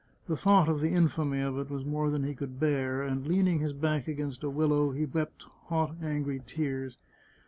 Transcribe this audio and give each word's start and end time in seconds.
The 0.25 0.35
thought 0.35 0.67
of 0.67 0.79
the 0.79 0.89
infamy 0.89 1.41
of 1.41 1.59
it 1.59 1.69
was 1.69 1.85
more 1.85 2.09
than 2.09 2.23
he 2.23 2.33
could 2.33 2.59
bear, 2.59 3.03
and, 3.03 3.27
leaning 3.27 3.59
his 3.59 3.71
back 3.71 4.07
against 4.07 4.43
a 4.43 4.49
willow, 4.49 4.89
he 4.89 5.05
wept 5.05 5.45
hot, 5.67 5.93
angry 6.01 6.41
tears. 6.43 6.97